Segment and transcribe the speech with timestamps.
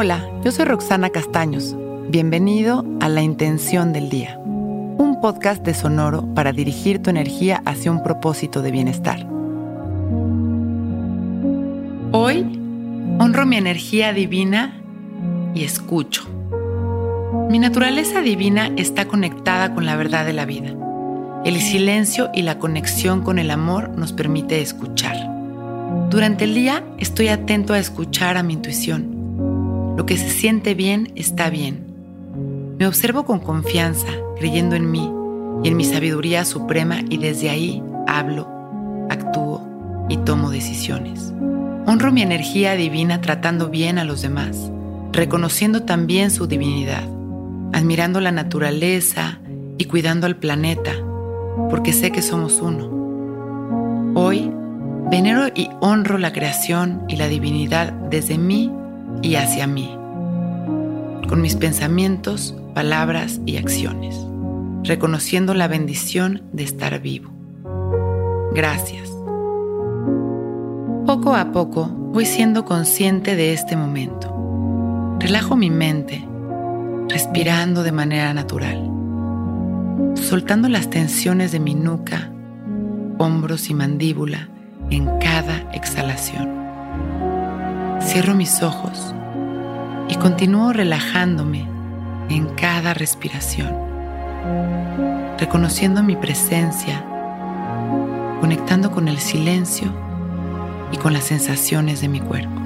[0.00, 1.74] Hola, yo soy Roxana Castaños.
[2.08, 7.90] Bienvenido a La Intención del Día, un podcast de Sonoro para dirigir tu energía hacia
[7.90, 9.26] un propósito de bienestar.
[12.12, 12.42] Hoy
[13.18, 14.80] honro mi energía divina
[15.52, 16.28] y escucho.
[17.50, 20.76] Mi naturaleza divina está conectada con la verdad de la vida.
[21.44, 25.16] El silencio y la conexión con el amor nos permite escuchar.
[26.08, 29.17] Durante el día estoy atento a escuchar a mi intuición
[29.98, 31.84] lo que se siente bien está bien.
[32.78, 34.06] Me observo con confianza,
[34.38, 35.10] creyendo en mí
[35.64, 38.46] y en mi sabiduría suprema y desde ahí hablo,
[39.10, 41.32] actúo y tomo decisiones.
[41.84, 44.70] Honro mi energía divina tratando bien a los demás,
[45.10, 47.02] reconociendo también su divinidad,
[47.72, 49.40] admirando la naturaleza
[49.78, 50.92] y cuidando al planeta,
[51.70, 54.14] porque sé que somos uno.
[54.14, 54.48] Hoy,
[55.10, 58.70] venero y honro la creación y la divinidad desde mí
[59.22, 59.97] y hacia mí,
[61.28, 64.16] con mis pensamientos, palabras y acciones,
[64.82, 67.30] reconociendo la bendición de estar vivo.
[68.54, 69.10] Gracias.
[71.06, 74.34] Poco a poco voy siendo consciente de este momento.
[75.20, 76.26] Relajo mi mente,
[77.08, 78.90] respirando de manera natural,
[80.14, 82.32] soltando las tensiones de mi nuca,
[83.18, 84.48] hombros y mandíbula
[84.90, 86.48] en cada exhalación.
[88.00, 89.14] Cierro mis ojos
[90.08, 91.68] y continúo relajándome
[92.30, 93.74] en cada respiración,
[95.38, 97.04] reconociendo mi presencia,
[98.40, 99.92] conectando con el silencio
[100.92, 102.60] y con las sensaciones de mi cuerpo.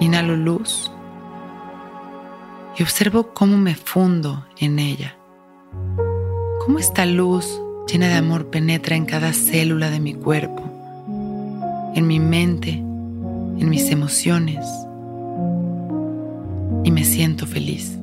[0.00, 0.90] Inhalo luz
[2.76, 5.16] y observo cómo me fundo en ella,
[6.64, 10.62] cómo esta luz llena de amor penetra en cada célula de mi cuerpo,
[11.94, 14.87] en mi mente, en mis emociones
[17.18, 17.98] siento feliz.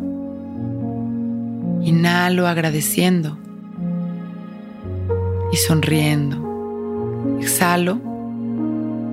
[1.83, 3.37] Inhalo agradeciendo
[5.53, 6.35] y sonriendo.
[7.39, 7.95] Exhalo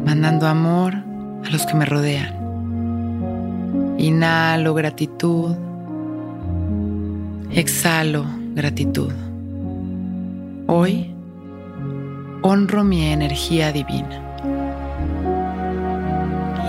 [0.04, 2.34] mandando amor a los que me rodean.
[3.96, 5.54] Inhalo gratitud.
[7.52, 8.24] Exhalo
[8.56, 9.12] gratitud.
[10.66, 11.14] Hoy
[12.42, 14.20] honro mi energía divina.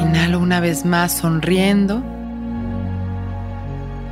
[0.03, 2.12] Inhalo una vez más sonriendo